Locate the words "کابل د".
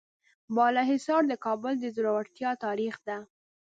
1.45-1.85